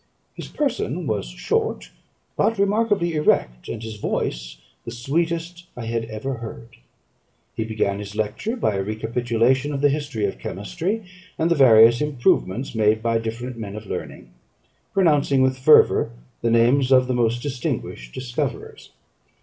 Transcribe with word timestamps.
His 0.33 0.47
person 0.47 1.05
was 1.05 1.27
short, 1.27 1.91
but 2.35 2.57
remarkably 2.57 3.13
erect; 3.13 3.67
and 3.69 3.83
his 3.83 3.97
voice 3.97 4.57
the 4.83 4.89
sweetest 4.89 5.67
I 5.77 5.85
had 5.85 6.05
ever 6.05 6.37
heard. 6.39 6.77
He 7.55 7.63
began 7.65 7.99
his 7.99 8.15
lecture 8.15 8.55
by 8.55 8.73
a 8.77 8.81
recapitulation 8.83 9.71
of 9.71 9.81
the 9.81 9.89
history 9.89 10.25
of 10.25 10.39
chemistry, 10.39 11.03
and 11.37 11.51
the 11.51 11.55
various 11.55 12.01
improvements 12.01 12.73
made 12.73 13.03
by 13.03 13.19
different 13.19 13.59
men 13.59 13.75
of 13.75 13.85
learning, 13.85 14.29
pronouncing 14.91 15.43
with 15.43 15.59
fervour 15.59 16.09
the 16.41 16.49
names 16.49 16.91
of 16.91 17.05
the 17.05 17.13
most 17.13 17.43
distinguished 17.43 18.11
discoverers. 18.15 18.89